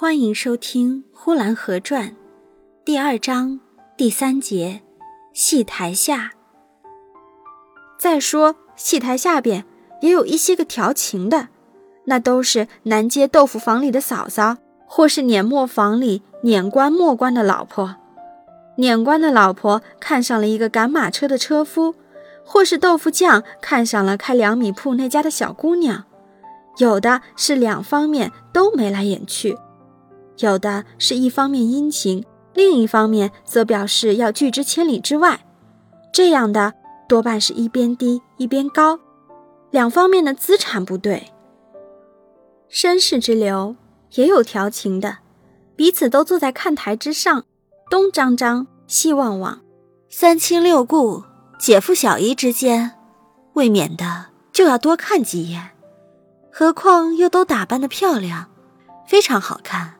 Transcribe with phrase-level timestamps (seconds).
[0.00, 2.10] 欢迎收听《呼兰河传》
[2.84, 3.58] 第二章
[3.96, 4.80] 第三节
[5.34, 6.30] “戏台下”。
[7.98, 9.64] 再说戏台下边
[10.00, 11.48] 也有一些个调情的，
[12.04, 17.96] 那都是南街豆腐房里的嫂嫂，或是碾磨房里碾官磨官的老婆。
[18.76, 21.96] 碾官的老婆看上了一个赶马车的车夫，
[22.44, 26.04] 或是豆腐匠看上了开粮米铺那家的小姑娘。
[26.76, 29.58] 有的是两方面都眉来眼去。
[30.38, 32.24] 有的是一方面殷勤，
[32.54, 35.40] 另一方面则表示要拒之千里之外。
[36.12, 36.74] 这样的
[37.08, 38.98] 多半是一边低一边高，
[39.70, 41.32] 两方面的资产不对。
[42.70, 43.76] 绅士之流
[44.14, 45.18] 也有调情的，
[45.76, 47.44] 彼此都坐在看台之上，
[47.90, 49.60] 东张张西望望，
[50.08, 51.24] 三亲六故、
[51.58, 52.92] 姐夫小姨之间，
[53.54, 55.70] 未免的就要多看几眼。
[56.50, 58.50] 何况又都打扮的漂亮，
[59.06, 59.97] 非常好看。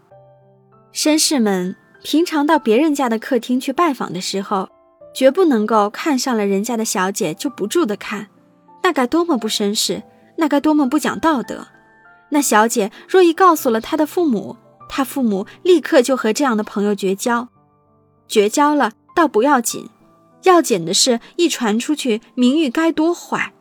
[0.99, 4.69] 绅士们平常到别人家的客厅去拜访的时候，
[5.15, 8.27] 绝不能够看上了人家的小姐就不住的看，
[8.83, 10.03] 那该多么不绅士，
[10.39, 11.69] 那该多么不讲道德。
[12.31, 14.57] 那小姐若一告诉了他的父母，
[14.89, 17.47] 他父母立刻就和这样的朋友绝交。
[18.27, 19.89] 绝交了倒不要紧，
[20.43, 23.53] 要紧的是，一传出去，名誉该多坏。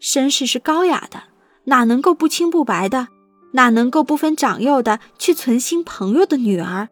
[0.00, 1.22] 绅士是高雅的，
[1.66, 3.06] 哪能够不清不白的？
[3.54, 6.88] 哪能够不分长幼的去存心朋友的女儿，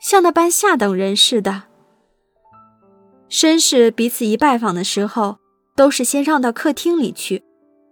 [0.00, 1.64] 像那般下等人似的？
[3.28, 5.38] 绅士彼此一拜访的时候，
[5.74, 7.42] 都是先让到客厅里去，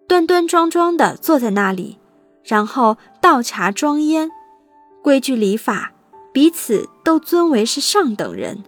[0.07, 1.99] 端端庄庄的坐在那里，
[2.45, 4.31] 然后倒茶装烟，
[5.03, 5.93] 规矩礼法，
[6.33, 8.63] 彼此都尊为是上等人。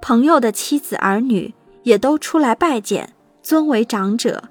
[0.00, 4.44] 朋友的妻子儿女也都出来拜见，尊为长者。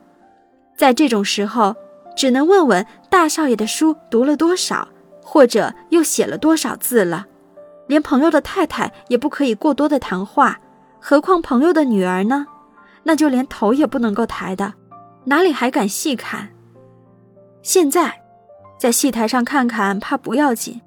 [0.76, 1.76] 在这种时候。
[2.16, 4.88] 只能问问大少爷的书读了多少，
[5.24, 7.26] 或者又写了多少字了。
[7.88, 10.60] 连朋友的太太也不可以过多的谈话，
[11.00, 12.48] 何况朋友的女儿呢？
[13.04, 14.74] 那就连头也不能够抬的，
[15.26, 16.50] 哪里还敢细看？
[17.62, 18.22] 现在，
[18.80, 20.80] 在戏台上看看，怕不要紧。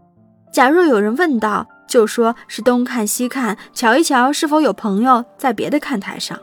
[0.53, 6.39] 假若有人问到，就说是东看西看，瞧一瞧是否有朋友在别的看台上。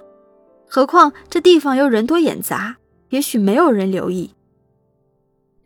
[0.70, 2.76] 何况这地方又人多眼杂，
[3.10, 4.36] 也许没有人留意。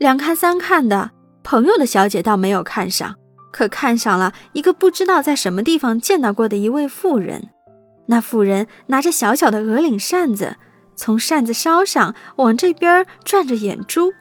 [0.05, 1.09] 两看三看的
[1.43, 3.15] 朋友的小姐倒没有看上，
[3.51, 7.49] 可看上了一个不知道在什么地方见到过的一位妇人。
[8.05, 10.57] 那妇人拿着小小的鹅领扇子，
[10.95, 14.13] 从扇子梢上往这边转着眼珠。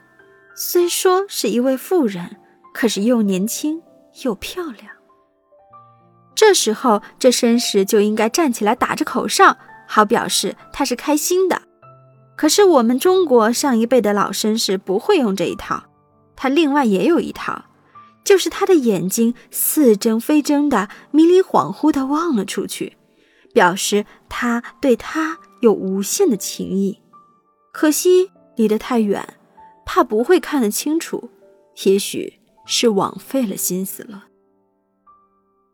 [0.56, 2.36] 虽说是一位妇人，
[2.72, 3.82] 可是又年轻
[4.22, 4.86] 又漂亮。
[6.34, 11.60] 这时候，这绅士就应该站起来打着口哨，好表示他是开心的。
[12.36, 15.84] 可是我们中国上一辈的老绅士不会用这一套，
[16.34, 17.66] 他另外也有一套，
[18.24, 22.96] 就是他的眼睛似睁非睁的，迷离恍惚的望了出去，
[23.52, 27.00] 表示他对他有无限的情意。
[27.72, 29.36] 可惜离得太远，
[29.86, 31.30] 怕不会看得清楚，
[31.84, 34.24] 也许是枉费了心思了。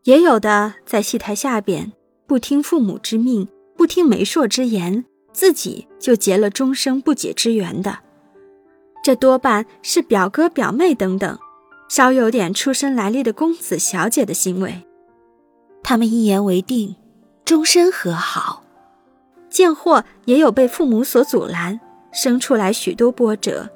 [0.04, 1.92] 也有的在戏台下边，
[2.26, 5.04] 不听父母之命，不听媒妁之言。
[5.32, 7.98] 自己就结了终生不解之缘的，
[9.02, 11.38] 这多半是表哥表妹等等，
[11.88, 14.84] 稍有点出身来历的公子小姐的行为。
[15.82, 16.96] 他们一言为定，
[17.44, 18.64] 终身和好。
[19.48, 21.80] 贱货也有被父母所阻拦，
[22.12, 23.70] 生出来许多波折，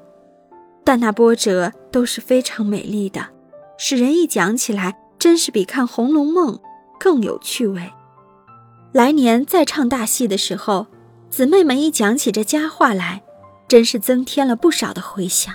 [0.83, 3.29] 但那波折都是非常美丽的，
[3.77, 6.55] 使人一讲起来，真是比看《红楼梦》
[6.99, 7.91] 更有趣味。
[8.91, 10.87] 来年再唱大戏的时候。
[11.35, 13.21] 姊妹们一讲起这佳话来，
[13.67, 15.53] 真是增添了不少的回响。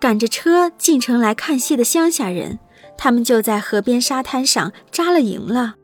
[0.00, 2.58] 赶着车进城来看戏的乡下人，
[2.98, 5.76] 他们就在河边沙滩上扎了营了。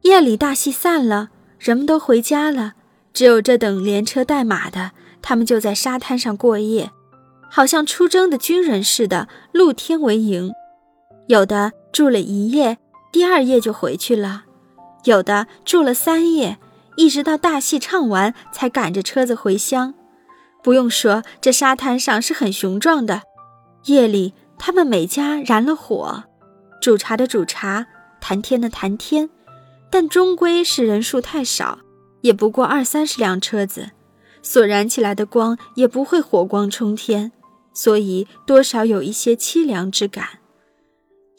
[0.00, 1.28] 夜里大戏散了，
[1.58, 2.72] 人们都回家了，
[3.12, 6.90] 只有这等连车带马的，他们就在沙滩上过夜，
[7.50, 10.50] 好像出征的军人似的，露天为营。
[11.26, 12.78] 有的住了一夜，
[13.12, 14.44] 第二夜就回去了；
[15.04, 16.58] 有的住了三夜。
[16.96, 19.94] 一直到大戏唱完，才赶着车子回乡。
[20.62, 23.22] 不用说，这沙滩上是很雄壮的。
[23.86, 26.24] 夜里，他们每家燃了火，
[26.80, 27.86] 煮茶的煮茶，
[28.20, 29.28] 谈天的谈天，
[29.90, 31.80] 但终归是人数太少，
[32.22, 33.90] 也不过二三十辆车子，
[34.40, 37.32] 所燃起来的光也不会火光冲天，
[37.74, 40.38] 所以多少有一些凄凉之感。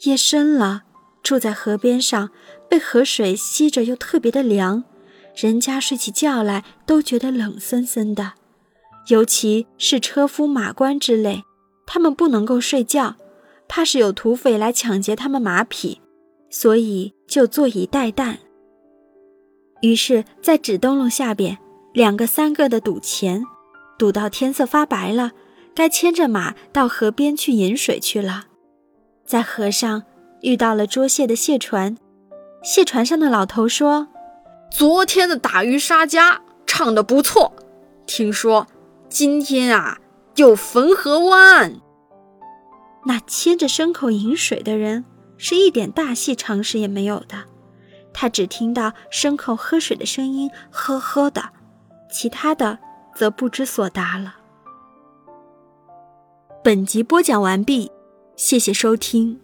[0.02, 0.82] 夜深了，
[1.22, 2.30] 住在河边上，
[2.68, 4.84] 被河水吸着，又特别的凉。
[5.36, 8.32] 人家睡起觉来都觉得冷森森的，
[9.08, 11.44] 尤其是车夫、马官之类，
[11.86, 13.16] 他们不能够睡觉，
[13.68, 16.00] 怕是有土匪来抢劫他们马匹，
[16.48, 18.36] 所以就坐以待旦。
[19.82, 21.58] 于是，在纸灯笼下边，
[21.92, 23.44] 两个三个的赌钱，
[23.98, 25.32] 赌到天色发白了，
[25.74, 28.46] 该牵着马到河边去饮水去了。
[29.26, 30.04] 在河上
[30.40, 31.98] 遇到了捉蟹的蟹船，
[32.62, 34.08] 蟹船上的老头说
[34.70, 37.54] ：“昨天的打渔杀家唱的不错，
[38.06, 38.66] 听说
[39.08, 39.98] 今天啊
[40.36, 41.80] 有汾河湾。”
[43.06, 45.04] 那牵着牲口饮水的人
[45.38, 47.44] 是一点大戏常识也没有的。
[48.12, 51.50] 他只听到牲口喝水的声音，呵呵的，
[52.10, 52.78] 其他的
[53.14, 54.36] 则不知所答了。
[56.64, 57.92] 本集播讲完毕，
[58.34, 59.40] 谢谢收听。